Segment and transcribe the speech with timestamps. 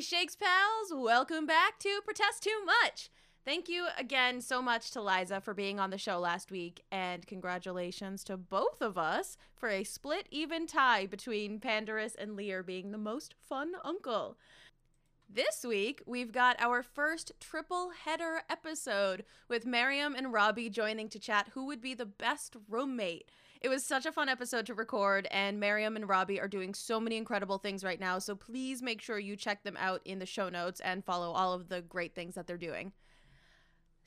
[0.00, 3.10] Shakes pals, welcome back to Protest Too Much.
[3.44, 7.26] Thank you again so much to Liza for being on the show last week, and
[7.26, 12.92] congratulations to both of us for a split even tie between Pandarus and Lear being
[12.92, 14.36] the most fun uncle.
[15.28, 21.18] This week, we've got our first triple header episode with Miriam and Robbie joining to
[21.18, 23.28] chat who would be the best roommate.
[23.60, 27.00] It was such a fun episode to record, and Miriam and Robbie are doing so
[27.00, 28.20] many incredible things right now.
[28.20, 31.52] So please make sure you check them out in the show notes and follow all
[31.52, 32.92] of the great things that they're doing.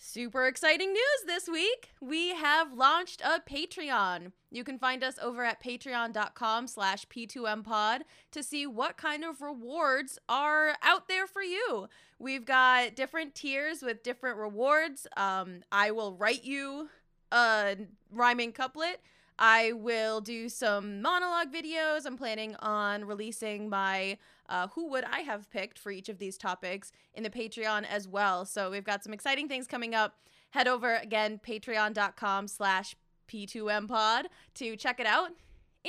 [0.04, 1.92] Super exciting news this week.
[2.02, 4.32] We have launched a Patreon.
[4.50, 8.00] You can find us over at patreon.com slash p2mpod
[8.32, 11.88] to see what kind of rewards are out there for you.
[12.18, 15.06] We've got different tiers with different rewards.
[15.18, 16.90] Um, I will write you
[17.32, 17.78] a
[18.12, 19.02] rhyming couplet.
[19.44, 22.06] I will do some monologue videos.
[22.06, 26.38] I'm planning on releasing my uh, who would I have picked for each of these
[26.38, 28.46] topics in the Patreon as well.
[28.46, 30.20] So we've got some exciting things coming up.
[30.52, 32.96] Head over again, patreon.com slash
[33.28, 35.32] p2mpod to check it out.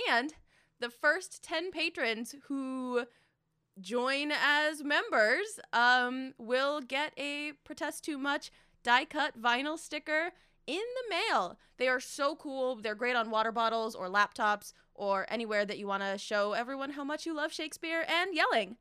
[0.09, 0.33] And
[0.81, 3.05] the first 10 patrons who
[3.78, 8.50] join as members um, will get a Protest Too Much
[8.83, 10.31] die cut vinyl sticker
[10.67, 11.59] in the mail.
[11.79, 12.77] They are so cool.
[12.77, 16.91] They're great on water bottles or laptops or anywhere that you want to show everyone
[16.91, 18.77] how much you love Shakespeare and yelling.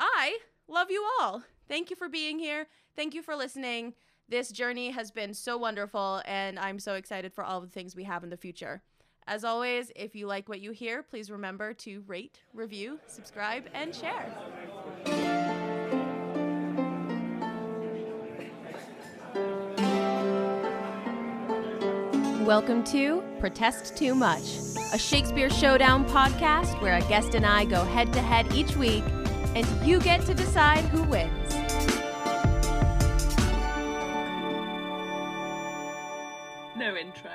[0.00, 1.42] I love you all.
[1.68, 2.66] Thank you for being here.
[2.96, 3.94] Thank you for listening.
[4.28, 8.04] This journey has been so wonderful, and I'm so excited for all the things we
[8.04, 8.82] have in the future.
[9.26, 13.94] As always, if you like what you hear, please remember to rate, review, subscribe, and
[13.94, 15.46] share.
[22.48, 24.56] Welcome to Protest Too Much,
[24.94, 29.04] a Shakespeare Showdown podcast where a guest and I go head to head each week,
[29.54, 31.54] and you get to decide who wins.
[36.74, 37.30] No intro.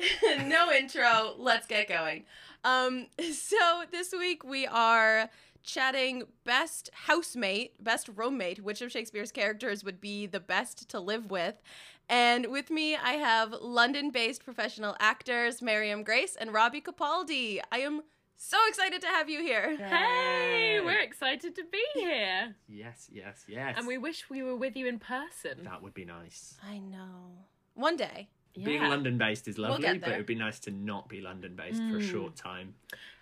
[0.48, 1.34] no intro.
[1.38, 2.24] Let's get going.
[2.64, 5.30] Um, so this week we are
[5.62, 11.30] chatting best housemate, best roommate, which of Shakespeare's characters would be the best to live
[11.30, 11.62] with.
[12.08, 17.60] And with me, I have London based professional actors Miriam Grace and Robbie Capaldi.
[17.70, 18.02] I am
[18.36, 19.76] so excited to have you here.
[19.76, 22.56] Hey, we're excited to be here.
[22.68, 23.76] Yes, yes, yes.
[23.78, 25.64] And we wish we were with you in person.
[25.64, 26.56] That would be nice.
[26.68, 27.46] I know.
[27.74, 28.28] One day.
[28.54, 31.56] Being London based is lovely, get but it would be nice to not be London
[31.56, 32.10] based for a hmm.
[32.10, 32.74] short time.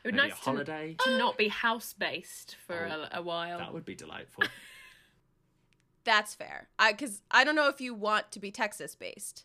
[0.03, 0.97] It would Maybe nice a holiday.
[0.99, 3.59] To, to not be house based for Oh, a, a while.
[3.59, 4.45] That would be delightful.
[6.05, 6.69] That's fair.
[6.79, 9.45] I cuz I don't know if you want to be Texas based.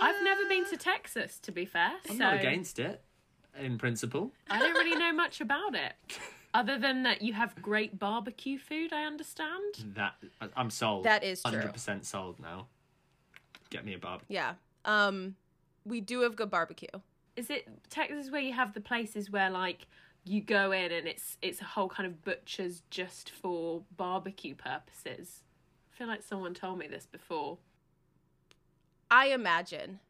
[0.00, 0.68] I've never been uh.
[0.68, 1.92] to Texas, to be fair.
[2.08, 3.02] I'm so not against it,
[3.58, 4.32] in principle.
[4.48, 5.94] I don't really know much about it.
[6.54, 9.94] Other than that, you have great barbecue food, I understand.
[9.94, 11.04] That I- I'm sold.
[11.04, 11.42] That is.
[11.44, 12.66] Hundred percent sold now.
[13.70, 14.36] Get me a barbecue.
[14.36, 14.54] Yeah.
[14.84, 15.36] Um
[15.84, 16.88] we do have good barbecue.
[17.36, 19.86] Is it Texas where you have the places where like
[20.24, 25.42] you go in and it's it's a whole kind of butcher's just for barbecue purposes?
[25.92, 27.58] I feel like someone told me this before.
[29.10, 30.00] I imagine.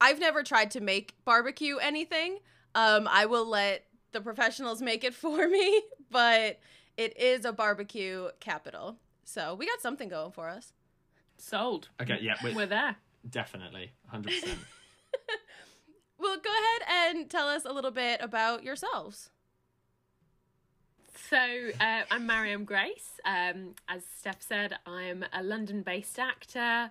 [0.00, 2.38] I've never tried to make barbecue anything.
[2.74, 6.58] Um, I will let the professionals make it for me, but
[6.96, 8.96] it is a barbecue capital.
[9.24, 10.72] So we got something going for us.
[11.40, 11.88] Sold.
[12.00, 12.96] Okay, yeah, we're, We're there.
[13.28, 14.58] definitely hundred percent.
[16.22, 19.30] Well, go ahead and tell us a little bit about yourselves.
[21.30, 21.38] So
[21.80, 23.12] uh, I'm Mariam Grace.
[23.24, 26.90] Um, as Steph said, I'm a London-based actor.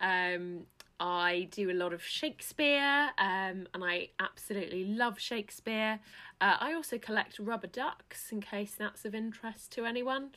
[0.00, 0.60] Um,
[1.00, 5.98] I do a lot of Shakespeare, um, and I absolutely love Shakespeare.
[6.40, 10.30] Uh, I also collect rubber ducks, in case that's of interest to anyone.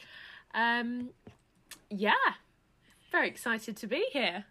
[0.55, 1.09] Um,
[1.91, 2.13] yeah,
[3.11, 4.45] very excited to be here.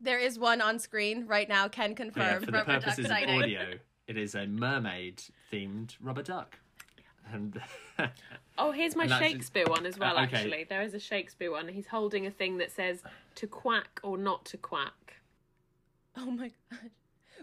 [0.00, 1.68] There is one on screen right now.
[1.68, 2.22] Can But confirm.
[2.24, 3.42] yeah, for the Rubber duck purposes of sighting.
[3.42, 3.74] audio,
[4.06, 6.58] it is a mermaid themed rubber duck.
[7.32, 7.60] And
[8.58, 10.16] Oh, here's my And that's- Shakespeare one as well.
[10.16, 10.36] Uh, okay.
[10.38, 11.68] Actually, there is a Shakespeare one.
[11.68, 13.02] He's holding a thing that says
[13.36, 15.14] "to quack or not to quack."
[16.16, 16.90] Oh my god.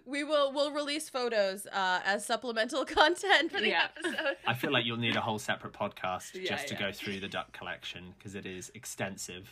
[0.05, 3.87] We will we'll release photos uh, as supplemental content for the Yeah.
[3.97, 4.37] episode.
[4.45, 6.79] I feel like you'll need a whole separate podcast Yeah, just to yeah.
[6.79, 9.49] go through the duck collection because it is extensive.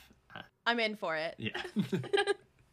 [0.65, 1.35] I'm in for it.
[1.37, 1.61] yeah.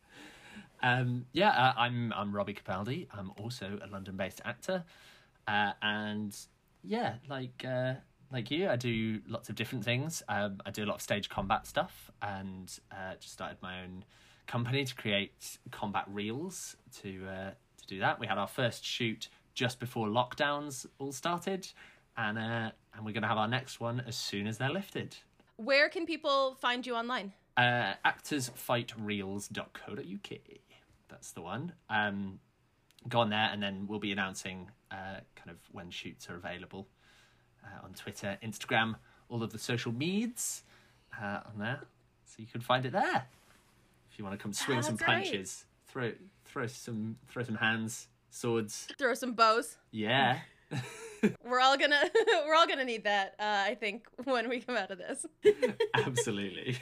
[0.83, 3.07] um, yeah, uh, I'm I'm Robbie Capaldi.
[3.13, 4.85] I'm also a London-based actor,
[5.47, 6.37] uh, and
[6.83, 7.95] yeah, like uh,
[8.33, 10.23] like you, I do lots of different things.
[10.29, 14.05] Um, I do a lot of stage combat stuff, and uh, just started my own
[14.47, 18.19] company to create combat reels to uh, to do that.
[18.19, 21.69] We had our first shoot just before lockdowns all started,
[22.17, 25.17] and uh, and we're gonna have our next one as soon as they're lifted.
[25.57, 27.35] Where can people find you online?
[27.57, 30.39] Uh, actorsfightreels.co.uk.
[31.09, 31.73] That's the one.
[31.91, 32.39] Um,
[33.09, 36.89] go on there, and then we'll be announcing uh, kind of when shoots are available
[37.65, 38.95] uh, on Twitter, Instagram,
[39.29, 40.63] all of the social medias
[41.21, 41.81] uh, on there,
[42.25, 43.27] so you can find it there.
[44.11, 45.25] If you want to come swing Ah, some right.
[45.25, 46.13] punches, throw
[46.45, 48.89] throw some throw some hands, swords.
[48.99, 49.77] Throw some bows.
[49.91, 50.39] Yeah.
[51.45, 52.01] We're all gonna
[52.47, 53.35] we're all gonna need that.
[53.39, 55.25] Uh, I think when we come out of this.
[55.95, 56.77] Absolutely.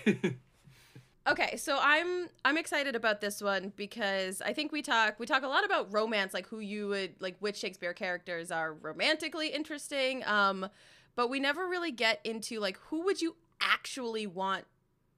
[1.26, 5.42] Okay, so I'm I'm excited about this one because I think we talk we talk
[5.42, 10.24] a lot about romance, like who you would like which Shakespeare characters are romantically interesting.
[10.26, 10.68] Um,
[11.16, 14.64] but we never really get into like who would you actually want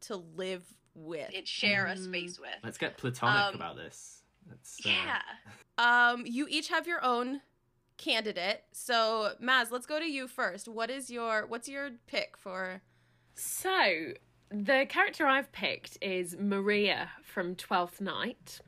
[0.02, 0.64] to live
[0.94, 1.30] with.
[1.34, 2.04] and share a Mm.
[2.04, 2.50] space with.
[2.64, 4.22] Let's get platonic Um, about this.
[4.50, 5.22] Let's, uh, Yeah.
[5.78, 7.40] Um, you each have your own
[7.96, 8.64] candidate.
[8.72, 10.68] So Maz, let's go to you first.
[10.68, 12.82] What is your what's your pick for?
[13.34, 14.12] So,
[14.52, 18.60] the character I've picked is Maria from Twelfth Night.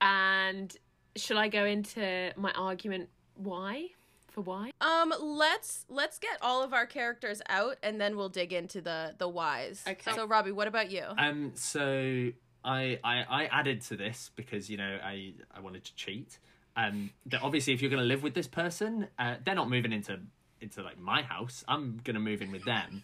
[0.00, 0.74] And
[1.16, 3.88] shall I go into my argument why?
[4.30, 4.72] For why?
[4.80, 9.14] Um, let's let's get all of our characters out, and then we'll dig into the
[9.18, 9.82] the whys.
[9.86, 10.12] Okay.
[10.12, 11.04] So Robbie, what about you?
[11.18, 12.30] Um, so
[12.64, 16.38] I, I I added to this because you know I I wanted to cheat.
[16.76, 19.92] Um, that obviously if you're going to live with this person, uh, they're not moving
[19.92, 20.18] into
[20.60, 21.64] into like my house.
[21.68, 23.02] I'm going to move in with them.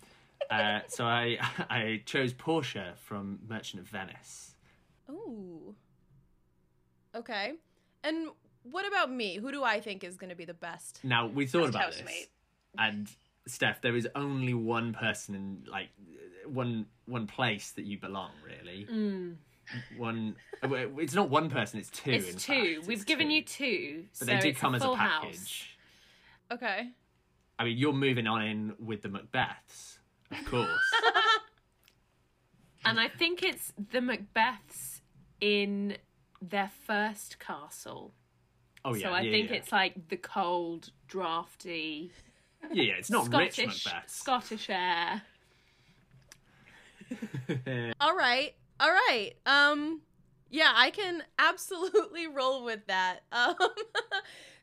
[0.50, 1.38] Uh, so I
[1.70, 4.54] I chose Portia from Merchant of Venice.
[5.10, 5.74] Ooh.
[7.14, 7.52] Okay.
[8.04, 8.28] And
[8.62, 9.36] what about me?
[9.36, 11.00] Who do I think is going to be the best?
[11.04, 12.28] Now we thought about this,
[12.78, 13.08] and
[13.46, 15.88] Steph, there is only one person in like
[16.46, 18.30] one one place that you belong.
[18.44, 19.36] Really, Mm.
[19.96, 20.36] one.
[20.62, 21.78] It's not one person.
[21.80, 22.10] It's two.
[22.10, 22.76] in It's two.
[22.76, 22.86] fact.
[22.86, 23.34] We've It's given two.
[23.34, 24.04] you two.
[24.18, 25.30] But so they do come a as a package.
[25.30, 25.64] house.
[26.52, 26.88] Okay.
[27.58, 29.98] I mean, you're moving on in with the Macbeths,
[30.30, 30.68] of course.
[32.82, 35.00] And I think it's the Macbeths
[35.38, 35.98] in
[36.40, 38.14] their first castle.
[38.84, 39.56] Oh yeah, so I yeah, think yeah.
[39.56, 42.10] it's like the cold, drafty,
[42.72, 42.94] yeah, yeah.
[42.94, 44.10] It's not Scottish, rich Macbeths.
[44.10, 45.22] Scottish air.
[48.00, 48.54] All right.
[48.78, 49.32] All right.
[49.46, 50.00] Um
[50.50, 53.20] yeah, I can absolutely roll with that.
[53.32, 53.54] Um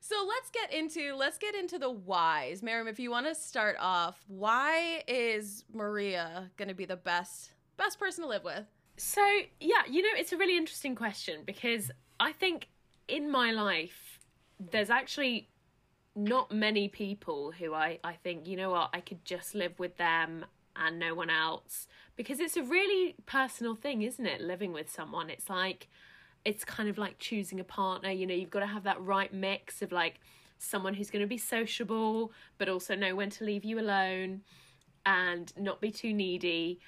[0.07, 2.63] so let's get into let's get into the whys.
[2.63, 7.51] Miriam, if you want to start off, why is Maria going to be the best
[7.75, 8.63] best person to live with?
[8.95, 9.21] So,
[9.59, 12.69] yeah, you know, it's a really interesting question because I think
[13.07, 14.19] in my life,
[14.59, 15.49] there's actually
[16.15, 19.97] not many people who I, I think, you know what, I could just live with
[19.97, 20.45] them
[20.75, 21.87] and no one else.
[22.15, 24.41] Because it's a really personal thing, isn't it?
[24.41, 25.29] Living with someone.
[25.29, 25.87] It's like,
[26.47, 28.09] it's kind of like choosing a partner.
[28.09, 30.21] You know, you've got to have that right mix of like
[30.57, 34.43] someone who's going to be sociable, but also know when to leave you alone
[35.05, 36.79] and not be too needy.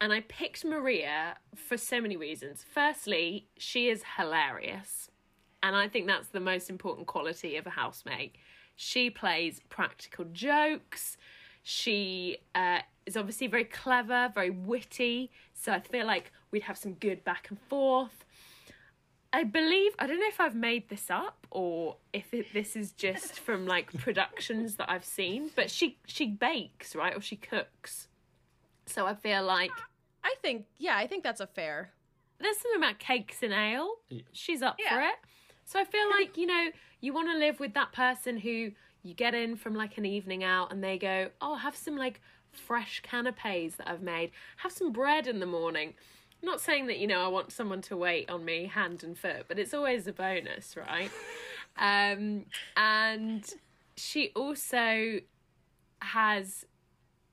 [0.00, 2.64] And I picked Maria for so many reasons.
[2.72, 5.10] Firstly, she is hilarious.
[5.60, 8.36] And I think that's the most important quality of a housemate.
[8.76, 11.16] She plays practical jokes.
[11.64, 15.32] She uh, is obviously very clever, very witty.
[15.52, 18.24] So I feel like we'd have some good back and forth.
[19.32, 22.92] I believe I don't know if I've made this up or if it, this is
[22.92, 28.08] just from like productions that I've seen, but she she bakes right or she cooks.
[28.86, 29.70] So I feel like
[30.24, 31.92] I think yeah, I think that's a fair.
[32.40, 33.96] there's something about cakes and ale.
[34.08, 34.22] Yeah.
[34.32, 34.94] She's up Yeah.
[34.94, 35.14] for it.
[35.64, 38.72] So I feel like, you know, you want to live with that person who
[39.04, 42.20] you get in from like an evening out and they go, oh, have some like
[42.50, 44.32] fresh canapes that I've made.
[44.56, 45.94] Have some bread in the morning.
[46.42, 49.44] Not saying that, you know, I want someone to wait on me hand and foot,
[49.46, 51.10] but it's always a bonus, right?
[51.76, 53.44] um, and
[53.96, 55.20] she also
[56.00, 56.64] has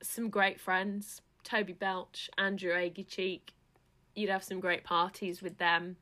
[0.02, 3.54] some great friends Toby Belch, Andrew Aguecheek.
[4.16, 5.96] You'd have some great parties with them.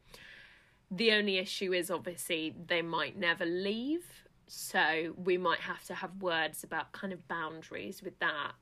[0.90, 6.20] The only issue is obviously they might never leave, so we might have to have
[6.20, 8.54] words about kind of boundaries with that.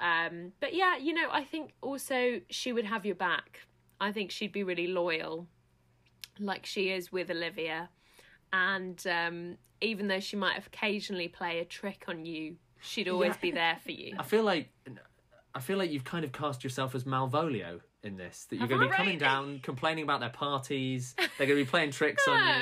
[0.00, 3.60] Um, but yeah, you know, I think also she would have your back.
[4.00, 5.46] I think she'd be really loyal,
[6.38, 7.88] like she is with Olivia.
[8.52, 13.38] And um, even though she might occasionally play a trick on you, she'd always Yeah.
[13.42, 14.16] be there for you.
[14.18, 14.70] I feel like
[15.54, 18.46] I feel like you've kind of cast yourself as Malvolio in this.
[18.50, 21.14] That you're going to be coming down, complaining about their parties.
[21.16, 22.52] They're going to be playing tricks on you.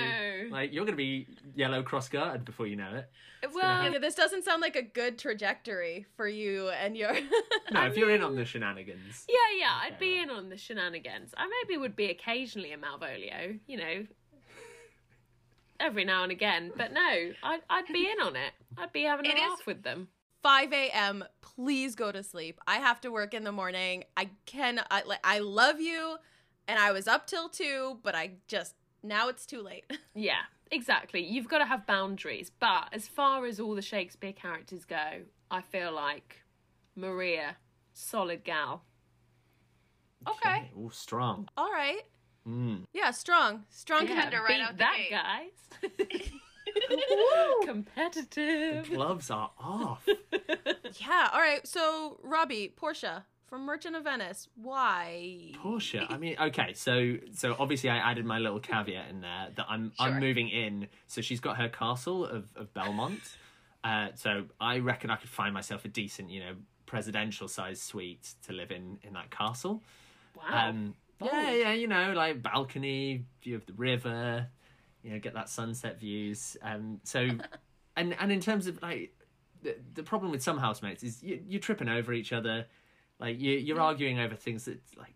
[0.48, 0.56] No.
[0.56, 3.10] Like you're going to be yellow cross gartered before you know it.
[3.54, 7.12] Well, Yeah, this doesn't sound like a good trajectory for you and your
[7.72, 9.26] No, if you're in on the shenanigans.
[9.28, 11.34] Yeah, yeah, I'd be in on the shenanigans.
[11.36, 14.06] I maybe would be occasionally a Malvolio, you know.
[15.80, 16.72] every now and again.
[16.76, 17.00] But no,
[17.42, 18.52] I'd, I'd be in on it.
[18.78, 20.08] I'd be having a It is- laugh with them.
[20.42, 21.24] 5 a.m.
[21.40, 22.60] Please go to sleep.
[22.66, 24.02] I have to work in the morning.
[24.16, 24.80] I can.
[24.90, 25.20] I like.
[25.22, 26.16] I love you,
[26.66, 29.84] and I was up till two, but I just now it's too late.
[30.14, 31.24] Yeah, exactly.
[31.24, 32.50] You've got to have boundaries.
[32.60, 36.42] But as far as all the Shakespeare characters go, I feel like
[36.94, 37.56] Maria,
[37.94, 38.84] solid gal.
[40.28, 40.70] Okay.
[40.78, 41.48] Oh, strong.
[41.56, 42.02] All right.
[42.46, 42.82] Mm.
[42.92, 44.02] Yeah, strong, strong.
[44.06, 45.10] Yeah, Contender right beat out that, gate.
[45.10, 46.30] guys.
[47.64, 48.88] Competitive.
[48.90, 50.06] Gloves are off.
[51.00, 51.30] Yeah.
[51.32, 51.66] All right.
[51.66, 54.48] So Robbie, Portia from Merchant of Venice.
[54.54, 55.50] Why?
[55.56, 56.06] Portia.
[56.08, 59.92] I mean, okay, so so obviously I added my little caveat in there that I'm
[60.00, 60.06] Sure.
[60.06, 60.88] I'm moving in.
[61.06, 63.20] So she's got her castle of of Belmont.
[63.84, 66.52] Uh, so I reckon I could find myself a decent, you know,
[66.86, 69.82] presidential sized suite to live in in that castle.
[70.36, 70.68] Wow.
[70.68, 74.46] Um, yeah, yeah, you know, like balcony, view of the river,
[75.02, 76.56] you know, get that sunset views.
[76.62, 77.28] Um, so,
[77.96, 79.16] and and in terms of like
[79.62, 82.66] the, the problem with some housemates is you, you're tripping over each other,
[83.22, 85.14] like you you're arguing over things that like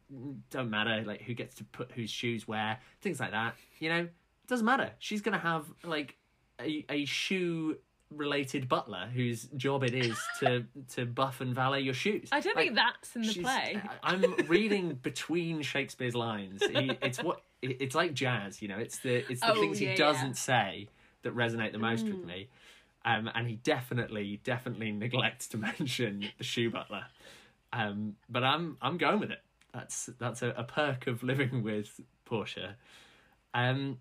[0.50, 3.54] don't matter, like who gets to put whose shoes where, things like that.
[3.80, 4.90] You know, it doesn't matter.
[4.98, 6.16] She's gonna have like
[6.60, 7.76] a a shoe
[8.14, 12.28] related butler whose job it is to to buff and valet your shoes.
[12.32, 13.82] I don't Like, think that's in the play.
[14.02, 16.62] I'm reading between Shakespeare's lines.
[16.64, 18.78] He, it's what it- it's like jazz, you know.
[18.78, 20.88] It's the it's the Oh, things yeah, he doesn't say
[21.22, 22.48] that resonate the most with me.
[23.04, 27.06] Um, and he definitely definitely neglects to mention the shoe butler.
[27.76, 29.42] Um, but I'm I'm going with it.
[29.75, 32.76] That's that's a, a perk of living with Portia.
[33.52, 33.99] Um,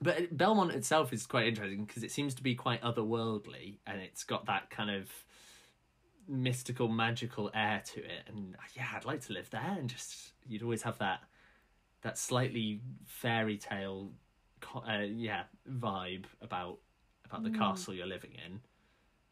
[0.00, 4.24] but Belmont itself is quite interesting because it seems to be quite otherworldly, and it's
[4.24, 5.10] got that kind of
[6.26, 8.22] mystical, magical air to it.
[8.26, 11.20] And yeah, I'd like to live there, and just you'd always have that
[12.00, 14.12] that slightly fairy tale,
[14.74, 16.78] uh, yeah, vibe about
[17.26, 18.60] about the castle you're living in.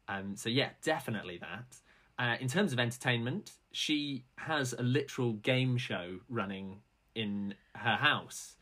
[0.09, 1.76] Um, so yeah, definitely that.
[2.19, 6.81] Uh, in terms of entertainment, she has a literal game show running
[7.14, 8.57] in her house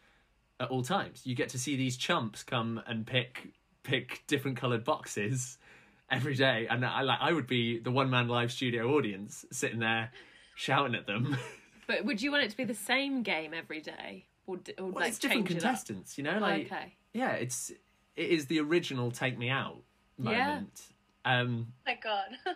[0.61, 1.23] at all times.
[1.25, 3.49] You get to see these chumps come and pick
[3.83, 5.59] pick different coloured boxes
[6.11, 9.81] every day, and I like I would be the one man live studio audience sitting
[9.81, 10.11] there
[10.55, 11.37] shouting at them.
[11.87, 14.85] But would you want it to be the same game every day, or, d- or
[14.85, 16.39] well, like it's different change it contestants, you know.
[16.39, 16.95] Like okay.
[17.13, 17.71] yeah, it's
[18.15, 19.83] it is the original "Take Me Out"
[20.17, 20.47] Yeah.
[20.47, 20.83] moment.
[21.25, 22.29] Um, my God.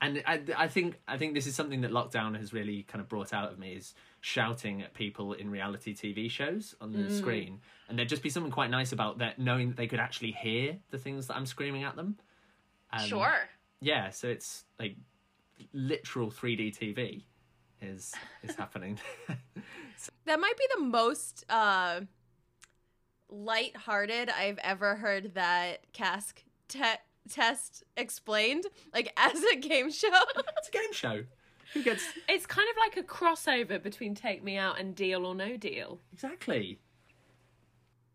[0.00, 3.08] and I, I think I think this is something that lockdown has really kind of
[3.08, 7.60] brought out of me is shouting at people in reality TV shows on the screen,
[7.88, 10.78] and there'd just be something quite nice about that, knowing that they could actually hear
[10.90, 12.16] the things that I'm screaming at them.
[12.92, 13.48] Um, sure.
[13.80, 14.96] Yeah, so it's like
[15.72, 17.24] literal 3D TV
[17.82, 18.98] is is happening.
[20.26, 22.02] That might be the most uh
[23.30, 30.08] light-hearted I've ever heard that cask te- test explained, like as a game show.
[30.58, 31.24] it's a game show.
[31.74, 35.34] Who gets It's kind of like a crossover between Take Me Out and Deal or
[35.34, 36.00] No Deal.
[36.12, 36.78] exactly?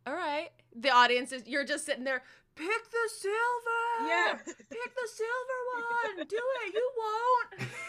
[0.08, 0.50] All right.
[0.76, 2.24] The audience is you're just sitting there,
[2.56, 4.08] pick the silver.
[4.10, 4.34] Yeah.
[4.44, 6.28] Pick the silver one.
[6.28, 6.74] Do it.
[6.74, 7.70] You won't.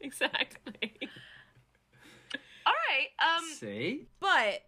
[0.00, 0.92] Exactly.
[2.66, 3.08] All right.
[3.18, 3.44] Um.
[3.58, 4.62] See, But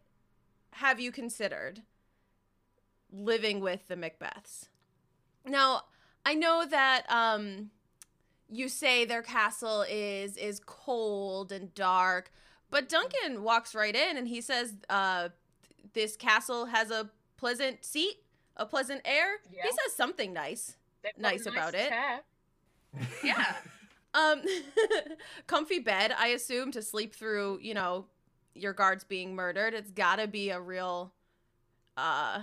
[0.73, 1.83] have you considered
[3.13, 4.69] living with the Macbeths?
[5.45, 5.83] Now,
[6.25, 7.71] I know that um
[8.51, 12.31] you say their castle is is cold and dark,
[12.71, 15.29] but Duncan walks right in and he says uh
[15.95, 18.17] this castle has a pleasant seat,
[18.57, 19.37] a pleasant air.
[19.51, 19.63] Yeah.
[19.65, 20.77] He says something nice.
[21.17, 21.93] Nice about it.
[23.25, 23.55] Yeah.
[24.15, 24.43] Um
[25.47, 28.07] comfy bed, I assume to sleep through, you know,
[28.55, 29.75] your guards being murdered.
[29.75, 31.13] It's got to be a real
[31.97, 32.41] uh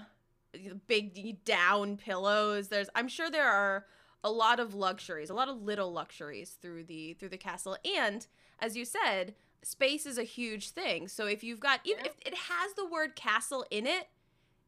[0.88, 2.68] big down pillows.
[2.70, 3.86] There's I'm sure there are
[4.24, 7.78] a lot of luxuries, a lot of little luxuries through the through the castle.
[7.86, 8.26] And
[8.60, 11.08] as you said, space is a huge thing.
[11.08, 12.12] So if you've got even Yeah.
[12.12, 14.08] if it has the word castle in it,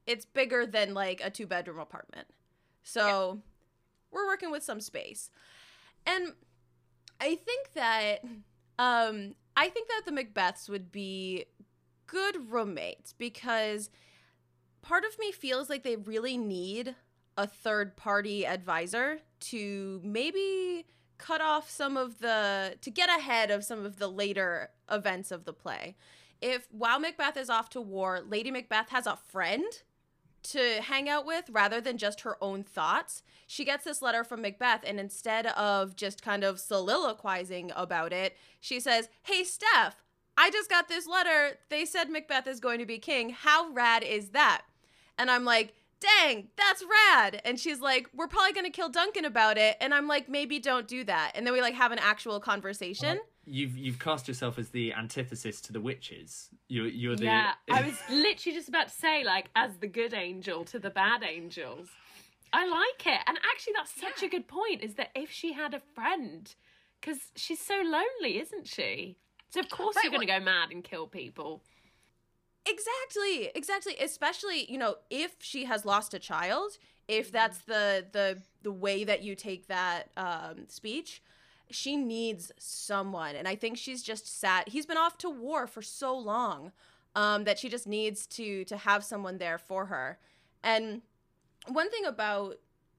[0.05, 2.27] it's bigger than like a two bedroom apartment.
[2.83, 3.41] So
[4.11, 5.29] we're working with some space.
[6.05, 6.33] And
[7.19, 8.23] I think that
[8.79, 11.45] um I think that the Macbeths would be
[12.05, 13.89] good roommates because
[14.87, 16.95] part of me feels like they really need
[17.37, 20.85] a third party advisor to maybe
[21.17, 25.43] cut off some of the to get ahead of some of the later events of
[25.43, 25.95] the play.
[26.41, 29.65] If while Macbeth is off to war, Lady Macbeth has a friend
[30.43, 33.23] to hang out with rather than just her own thoughts.
[33.45, 38.37] She gets this letter from Macbeth, and instead of just kind of soliloquizing about it,
[38.61, 40.05] she says, Hey, Steph,
[40.37, 41.57] I just got this letter.
[41.69, 43.31] They said Macbeth is going to be king.
[43.31, 44.61] How rad is that?
[45.17, 47.41] And I'm like, dang, that's rad.
[47.43, 49.77] And she's like, we're probably going to kill Duncan about it.
[49.81, 51.31] And I'm like, maybe don't do that.
[51.35, 53.17] And then we like have an actual conversation.
[53.17, 53.23] Uh-huh.
[53.49, 56.49] You've you've cast yourself as the antithesis to the witches.
[56.67, 60.13] You you're the Yeah, I was literally just about to say, like, as the good
[60.13, 61.87] angel to the bad angels.
[62.51, 63.21] I like it.
[63.25, 66.53] And actually, that's such a good point is that if she had a friend,
[66.99, 69.17] because she's so lonely, isn't she?
[69.49, 71.63] So, of course, Right, you're going to go mad and kill people.
[72.67, 73.95] Exactly, exactly.
[73.99, 79.03] Especially, you know, if she has lost a child, if that's the the the way
[79.05, 81.21] that you take that um, speech,
[81.71, 84.69] she needs someone, and I think she's just sat.
[84.69, 86.71] He's been off to war for so long
[87.15, 90.19] um, that she just needs to to have someone there for her.
[90.63, 91.01] And
[91.67, 92.57] one thing about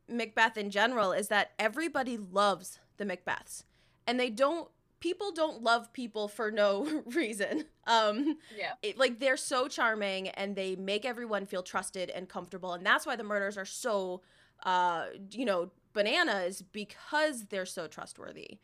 [0.08, 3.64] Macbeth in general is that everybody loves the Macbeths,
[4.06, 4.68] and they don't.
[5.00, 7.64] People don't love people for no reason.
[7.86, 8.72] Um, Yeah.
[8.82, 13.06] it, like they're so charming and they make everyone feel trusted and comfortable and that's
[13.06, 14.22] why the murders are so
[14.64, 18.58] uh you know bananas because they're so trustworthy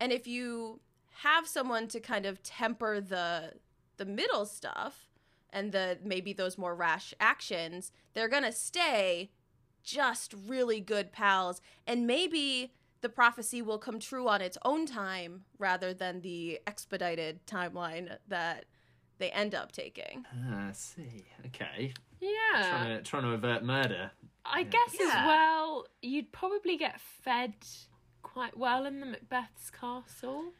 [0.00, 0.80] and if you
[1.22, 3.52] have someone to kind of temper the
[3.96, 5.08] the middle stuff
[5.50, 9.30] and the maybe those more rash actions they're gonna stay
[9.82, 15.44] just really good pals and maybe the prophecy will come true on its own time
[15.58, 18.64] rather than the expedited timeline that
[19.18, 20.24] they end up taking.
[20.48, 21.24] Ah, I see.
[21.46, 21.92] Okay.
[22.20, 22.30] Yeah.
[22.70, 24.10] Trying to trying to avert murder.
[24.44, 24.64] I Yeah.
[24.70, 27.54] guess as well, you'd probably get fed
[28.22, 30.52] quite well in the Macbeth's castle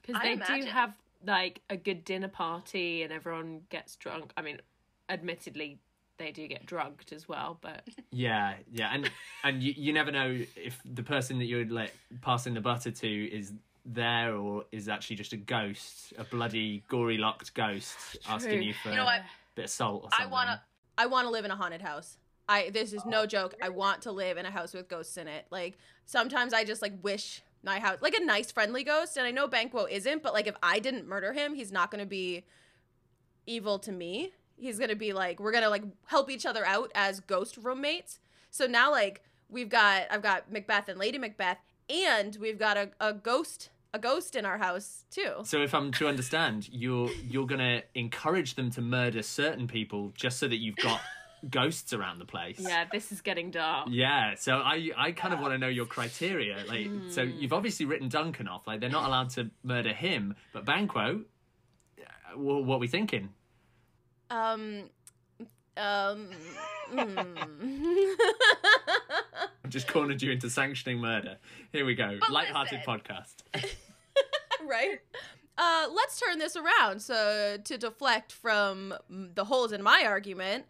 [0.00, 0.94] because I they do have
[1.26, 4.32] like a good dinner party and everyone gets drunk.
[4.36, 4.60] I mean,
[5.08, 5.80] admittedly,
[6.18, 9.10] they do get drugged as well, but Yeah, yeah, and
[9.44, 13.24] and you, you never know if the person that you're like passing the butter to
[13.24, 13.52] is
[13.86, 18.90] there or is actually just a ghost, a bloody gory locked ghost asking you for
[18.90, 19.20] You know what?
[19.20, 20.62] a bit of salt or I wanna-
[20.98, 22.18] I want to live in a haunted house.
[22.48, 23.26] I this is no oh.
[23.26, 23.54] joke.
[23.62, 25.46] I want to live in a house with ghosts in it.
[25.50, 29.30] Like sometimes I just like wish my house like a nice friendly ghost and I
[29.30, 32.44] know Banquo isn't, but like if I didn't murder him, he's not going to be
[33.46, 34.32] evil to me.
[34.58, 37.56] He's going to be like we're going to like help each other out as ghost
[37.56, 38.18] roommates.
[38.50, 42.90] So now like we've got I've got Macbeth and Lady Macbeth and we've got a,
[43.00, 45.32] a ghost a ghost in our house too.
[45.44, 50.38] So if I'm to understand, you're you're gonna encourage them to murder certain people just
[50.38, 51.00] so that you've got
[51.50, 52.58] ghosts around the place.
[52.58, 53.88] yeah, this is getting dark.
[53.90, 56.58] Yeah, so I I kind of want to know your criteria.
[56.68, 58.66] Like, so you've obviously written Duncan off.
[58.66, 61.22] Like, they're not allowed to murder him, but Banquo,
[62.00, 63.30] uh, wh- what are we thinking?
[64.30, 64.84] Um
[65.76, 66.30] um
[66.92, 68.14] mm.
[69.64, 71.36] I've just cornered you into sanctioning murder.
[71.72, 72.16] Here we go.
[72.20, 73.00] But Light-hearted listen.
[73.00, 73.34] podcast.
[74.66, 74.98] right?
[75.56, 77.00] Uh, let's turn this around.
[77.00, 80.64] So to deflect from the holes in my argument,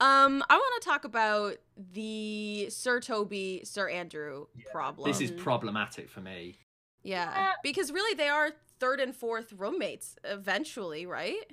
[0.00, 1.56] um, I want to talk about
[1.92, 5.10] the Sir Toby, Sir Andrew problem.
[5.10, 6.56] This is problematic for me.
[7.02, 11.50] yeah, because really they are third and fourth roommates eventually, right?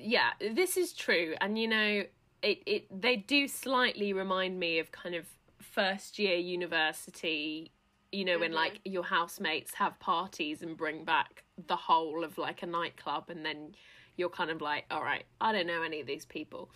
[0.00, 2.02] Yeah this is true and you know
[2.42, 5.26] it, it they do slightly remind me of kind of
[5.60, 7.70] first year university
[8.12, 8.54] you know when Mhm.
[8.54, 13.44] like your housemates have parties and bring back the whole of like a nightclub and
[13.44, 13.74] then
[14.16, 16.70] you're kind of like all right i don't know any of these people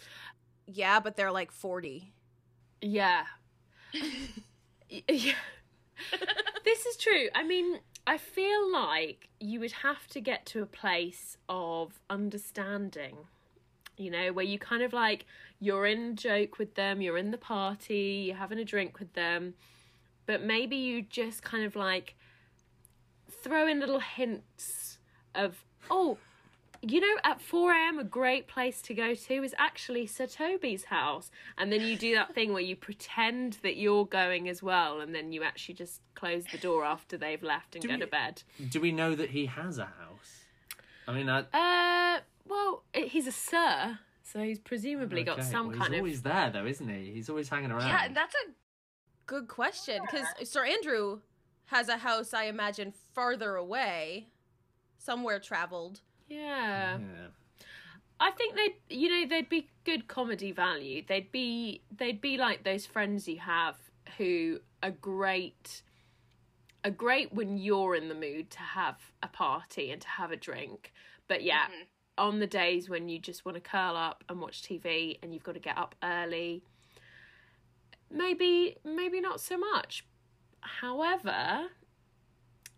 [0.66, 2.12] Yeah, but they're like forty.
[2.80, 3.24] yeah
[4.90, 5.34] yeah
[6.64, 10.66] this is true i mean i feel like you would have to get to a
[10.66, 13.16] place of understanding
[13.96, 15.26] you know where you kind of like
[15.60, 19.54] you're in joke with them you're in the party you're having a drink with them
[20.26, 22.14] but maybe you just kind of like
[23.30, 24.98] throw in little hints
[25.34, 26.18] of oh
[26.92, 31.30] you know at 4am a great place to go to is actually sir toby's house
[31.58, 35.14] and then you do that thing where you pretend that you're going as well and
[35.14, 38.06] then you actually just close the door after they've left and Do go we- to
[38.06, 40.44] bed Do we know that he has a house?
[41.06, 45.76] I mean, I, uh well it, he's a sir so he's presumably got some well,
[45.76, 47.12] kind he's of always there, though, isn't he?
[47.12, 47.86] He's always hanging around.
[47.86, 48.52] Yeah, that's a
[49.26, 51.20] Good question, because Sir Andrew
[51.66, 54.28] has a house, I imagine, farther away,
[54.98, 56.02] somewhere traveled.
[56.28, 57.26] Yeah Yeah.
[58.20, 61.02] I think they'd you know they'd be good comedy value.
[61.06, 63.76] They'd be they'd be like those friends you have
[64.18, 65.82] who are great
[66.84, 70.36] are great when you're in the mood to have a party and to have a
[70.36, 70.92] drink.
[71.28, 71.86] But yeah, Mhm.
[72.18, 75.42] on the days when you just want to curl up and watch TV and you've
[75.42, 76.62] got to get up early,
[78.10, 80.04] maybe maybe not so much.
[80.60, 81.70] However,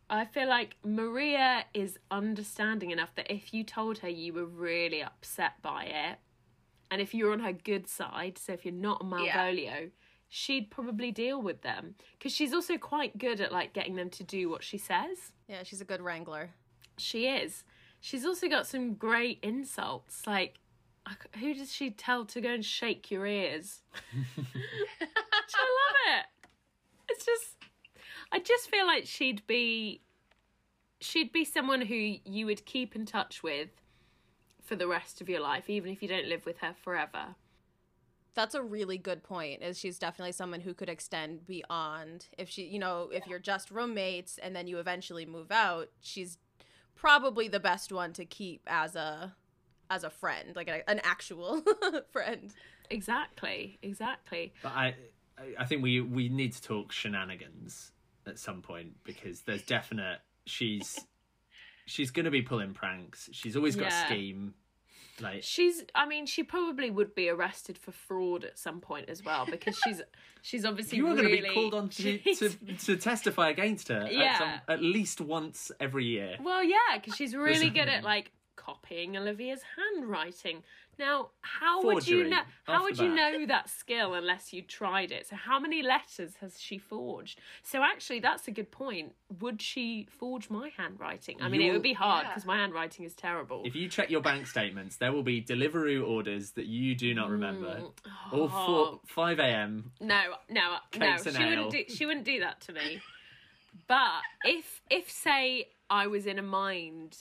[0.08, 5.02] I feel like Maria is understanding enough that if you told her you were really
[5.02, 6.18] upset by it,
[6.90, 9.90] and if you're on her good side, so if you're not a Malvolio,
[10.28, 14.22] she'd probably deal with them because she's also quite good at like getting them to
[14.22, 15.32] do what she says.
[15.48, 16.50] Yeah, she's a good wrangler.
[16.98, 17.64] She is.
[18.00, 20.26] She's also got some great insults.
[20.26, 20.58] Like,
[21.40, 23.82] who does she tell to go and shake your ears?
[24.16, 26.26] I love it.
[27.08, 27.55] It's just,
[28.32, 30.00] I just feel like she'd be,
[31.00, 33.70] she'd be someone who you would keep in touch with
[34.62, 37.36] for the rest of your life, even if you don't live with her forever.
[38.34, 39.62] That's a really good point.
[39.62, 43.70] Is she's definitely someone who could extend beyond if she, you know, if you're just
[43.70, 46.36] roommates and then you eventually move out, she's
[46.94, 49.34] probably the best one to keep as a
[49.88, 51.62] as a friend, like a, an actual
[52.10, 52.52] friend.
[52.90, 54.52] Exactly, exactly.
[54.62, 54.94] But I
[55.58, 57.92] I think we we need to talk shenanigans
[58.26, 60.98] at some point because there's definite she's
[61.86, 63.28] she's gonna be pulling pranks.
[63.32, 64.04] She's always got yeah.
[64.04, 64.54] a scheme.
[65.20, 69.24] Like she's, I mean, she probably would be arrested for fraud at some point as
[69.24, 70.02] well because she's
[70.42, 71.22] she's obviously you are really...
[71.22, 74.08] going to be called on to, to, to testify against her.
[74.10, 76.36] Yeah, at, some, at least once every year.
[76.42, 80.62] Well, yeah, because she's really good at like copying Olivia's handwriting.
[80.98, 82.40] Now, how Forgery, would you know?
[82.64, 85.26] How would you know that skill unless you tried it?
[85.26, 87.38] So, how many letters has she forged?
[87.62, 89.12] So, actually, that's a good point.
[89.40, 91.36] Would she forge my handwriting?
[91.42, 92.48] I mean, You're, it would be hard because yeah.
[92.48, 93.62] my handwriting is terrible.
[93.64, 97.28] If you check your bank statements, there will be Deliveroo orders that you do not
[97.28, 97.76] remember.
[97.76, 97.92] Mm.
[98.32, 98.38] Oh.
[98.40, 99.92] Or four, five a.m.
[100.00, 101.16] No, no, no.
[101.18, 101.84] She wouldn't do.
[101.88, 103.00] She wouldn't do that to me.
[103.86, 107.18] But if, if say, I was in a mind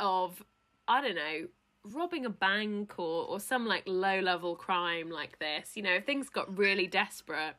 [0.00, 0.42] of
[0.88, 1.46] I don't know
[1.84, 6.04] robbing a bank or or some like low level crime like this you know if
[6.04, 7.54] things got really desperate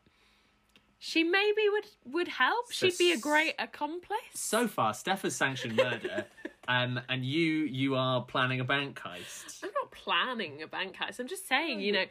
[1.03, 2.71] she maybe would would help.
[2.71, 4.19] So she'd be a great accomplice.
[4.35, 6.27] So far steph has sanctioned murder
[6.67, 9.63] um and you you are planning a bank heist.
[9.63, 11.19] I'm not planning a bank heist.
[11.19, 12.05] I'm just saying you know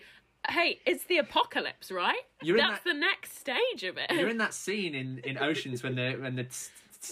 [0.49, 2.23] hey it's the apocalypse right?
[2.43, 4.11] You're that's that, the next stage of it.
[4.11, 6.47] You're in that scene in in oceans when the when the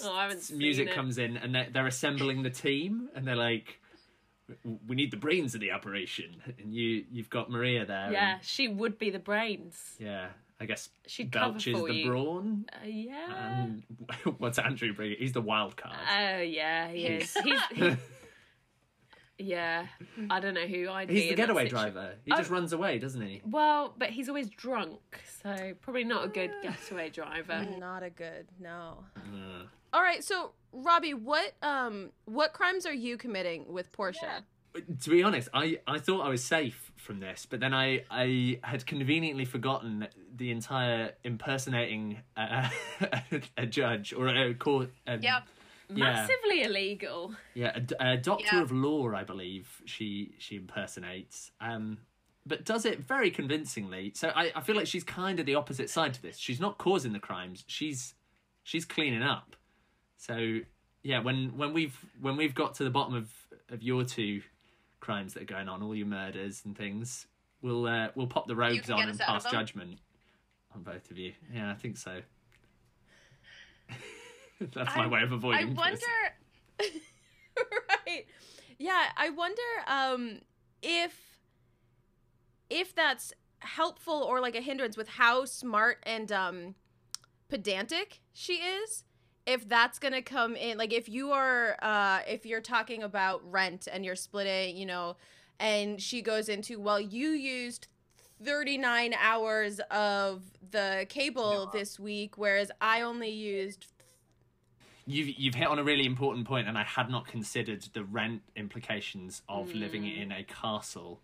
[0.03, 3.81] oh, music comes in and they're, they're assembling the team and they're like
[4.87, 6.43] we need the brains of the operation.
[6.59, 9.97] And you you've got maria there yeah and, she would be the brains.
[9.99, 10.29] Yeah
[10.61, 12.11] i guess she belches the you.
[12.11, 12.67] brawn.
[12.73, 13.63] Uh, yeah.
[13.63, 13.83] And
[14.39, 15.97] what's andrew bring he's the wild card.
[16.11, 17.37] Oh yeah he is.
[17.45, 17.97] He's he,
[19.41, 19.87] yeah
[20.31, 22.15] i don't know who i'd he's the getaway driver.
[22.25, 22.37] He oh.
[22.37, 23.41] just runs away doesn't he?
[23.45, 24.99] Well but he's always drunk
[25.43, 27.67] so probably not a good getaway driver.
[27.79, 29.05] Not a good no.
[29.17, 29.67] Uh.
[29.93, 34.21] all right so Robbie, what um what crimes are you committing with Portia?
[34.75, 34.83] Yeah.
[35.01, 38.61] To be honest, I, I thought I was safe from this, but then I I
[38.63, 42.69] had conveniently forgotten the entire impersonating uh,
[43.57, 44.91] a judge or a court.
[45.07, 45.45] Um, yep.
[45.91, 46.05] Yeah.
[46.05, 47.35] Massively illegal.
[47.55, 48.65] Yeah, a, a doctor yep.
[48.65, 51.51] of law, I believe she she impersonates.
[51.61, 51.99] Um,
[52.49, 54.13] but does it very convincingly.
[54.15, 56.39] So I, I feel like she's kind of the opposite side to this.
[56.39, 57.65] She's not causing the crimes.
[57.67, 58.15] She's
[58.65, 59.55] she's cleaning up.
[60.19, 60.59] So
[61.03, 63.33] yeah, when when we've when we've got to the bottom of
[63.71, 64.43] of your two
[65.01, 67.27] crimes that are going on, all your murders and things,
[67.63, 69.99] we'll uh, we'll pop the robes on and pass judgment
[70.75, 71.33] on both of you.
[71.55, 72.21] Yeah, I think so.
[74.61, 75.71] That's my I, way of avoiding.
[75.71, 76.01] I wonder.
[78.07, 78.27] right.
[78.77, 80.41] Yeah, I wonder um,
[80.83, 81.17] if
[82.69, 86.75] if that's helpful or like a hindrance with how smart and um,
[87.49, 89.05] pedantic she is
[89.49, 93.89] if that's gonna come in like if you are uh if you're talking about rent
[93.91, 95.17] and you're splitting you know
[95.59, 97.89] and she goes into well you used
[98.45, 103.87] 39 hours of the cable this week whereas i only used
[105.07, 108.43] you've you've hit on a really important point and i had not considered the rent
[108.55, 109.81] implications of mm.
[109.81, 111.21] living in a castle.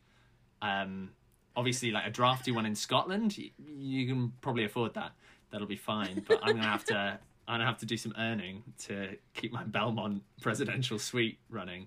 [0.62, 1.10] Um
[1.56, 5.12] obviously like a drafty one in scotland you, you can probably afford that.
[5.52, 8.62] That'll be fine but i'm gonna have to and I have to do some earning
[8.86, 11.86] to keep my Belmont presidential suite running.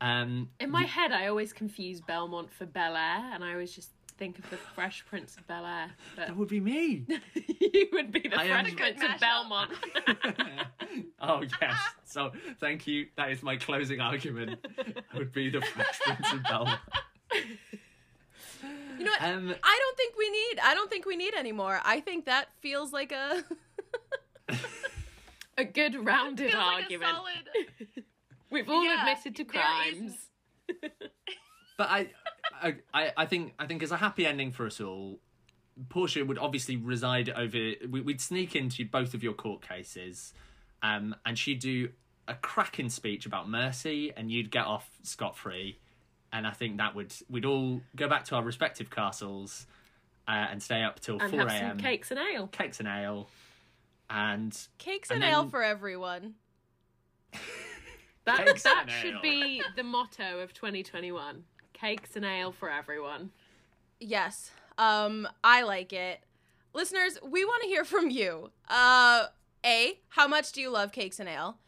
[0.00, 3.90] Um, In my head, I always confuse Belmont for Bel Air, and I always just
[4.18, 5.90] think of the Fresh Prince of Bel Air.
[6.14, 6.28] But...
[6.28, 7.06] That would be me.
[7.34, 8.76] you would be the I Fresh am...
[8.76, 9.70] Prince of Belmont.
[11.20, 11.76] oh yes.
[12.04, 13.06] So thank you.
[13.16, 14.66] That is my closing argument.
[15.12, 16.80] I would be the Fresh Prince of Belmont.
[18.98, 19.22] You know what?
[19.22, 20.60] Um, I don't think we need.
[20.62, 21.80] I don't think we need anymore.
[21.84, 23.44] I think that feels like a
[25.58, 27.12] a good rounded argument.
[27.12, 28.04] Like
[28.50, 30.14] We've all yeah, admitted to crimes.
[31.76, 32.10] but I,
[32.94, 35.18] I, I think, I think as a happy ending for us all,
[35.88, 37.72] Portia would obviously reside over.
[37.90, 40.32] We'd sneak into both of your court cases,
[40.82, 41.90] um, and she'd do
[42.28, 45.78] a cracking speech about mercy, and you'd get off scot free.
[46.32, 49.66] and I think that would we'd all go back to our respective castles
[50.28, 51.78] uh, and stay up till And four a.m.
[51.78, 52.46] cakes and ale.
[52.48, 53.28] cakes and ale,
[54.10, 56.34] and Cakes And and, ale then- for everyone.
[58.24, 59.20] That Cakes that should ale.
[59.22, 61.44] be the motto of 2021.
[61.72, 63.30] Cakes and ale for everyone.
[64.00, 64.50] Yes.
[64.78, 66.20] Um, I like it.
[66.74, 68.50] Listeners, we want to hear from you.
[68.68, 69.26] Uh,
[69.64, 71.58] A, how much do you love cakes and ale?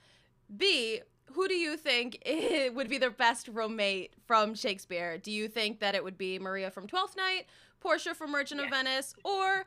[0.54, 1.00] B,
[1.32, 2.18] who do you think
[2.74, 5.16] would be the best roommate from Shakespeare?
[5.16, 7.46] Do you think that it would be Maria from Twelfth Night,
[7.80, 9.64] Portia from Merchant of Venice, or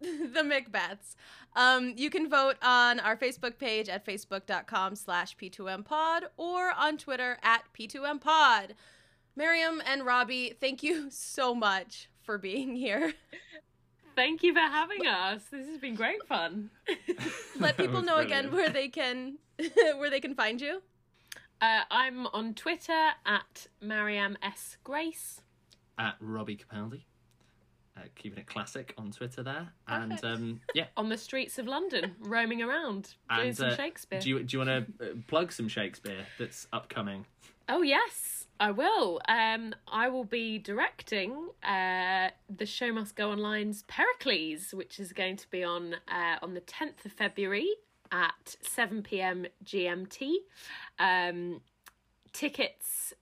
[0.32, 1.14] the Macbeths?
[1.56, 7.38] Um, you can vote on our Facebook page at facebook.com slash p2mpod or on Twitter
[7.42, 8.70] at p2mpod.
[9.34, 13.14] Miriam and Robbie, thank you so much for being here.
[14.14, 15.42] Thank you for having us.
[15.50, 16.70] This has been great fun.
[17.58, 19.38] Let people was know again where they can
[19.96, 20.82] where they can find you.
[21.60, 25.40] Uh, I'm on Twitter at Mariam S Grace.
[25.98, 27.02] at Robbie Capaldi.
[27.98, 32.14] Uh, keeping it classic on Twitter there, and um, yeah, on the streets of London,
[32.20, 34.20] roaming around, doing and some uh, Shakespeare.
[34.20, 37.26] Do you do you want to uh, plug some Shakespeare that's upcoming?
[37.68, 39.20] Oh yes, I will.
[39.28, 45.36] Um, I will be directing uh, the show must go online's Pericles, which is going
[45.36, 47.68] to be on uh, on the tenth of February
[48.12, 50.34] at seven pm GMT.
[50.98, 51.62] Um,
[52.32, 53.14] tickets.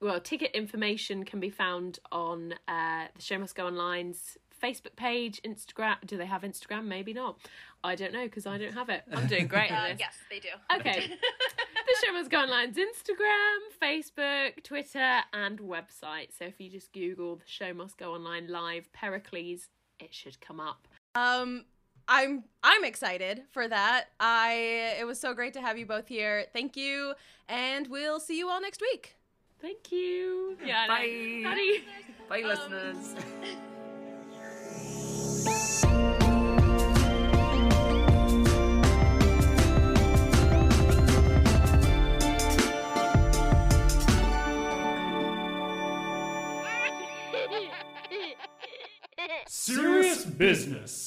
[0.00, 5.40] Well, ticket information can be found on uh, the Show Must Go Online's Facebook page,
[5.42, 5.96] Instagram.
[6.06, 6.84] Do they have Instagram?
[6.86, 7.38] Maybe not.
[7.84, 9.04] I don't know because I don't have it.
[9.12, 10.00] I'm doing great at Uh, this.
[10.00, 10.48] yes, they do.
[10.74, 11.08] Okay.
[11.08, 16.28] the show must go online's Instagram, Facebook, Twitter, and website.
[16.36, 19.68] So if you just Google the show must go online live Pericles,
[20.00, 20.88] it should come up.
[21.14, 21.64] Um
[22.08, 24.06] I'm I'm excited for that.
[24.20, 26.46] I it was so great to have you both here.
[26.52, 27.14] Thank you
[27.48, 29.16] and we'll see you all next week.
[29.60, 30.56] Thank you.
[30.64, 30.86] Yeah.
[30.88, 31.06] I
[31.42, 31.50] know.
[31.50, 31.82] Bye.
[32.28, 32.28] How?
[32.28, 33.14] Bye, Um, listeners.
[49.48, 51.05] Serious business.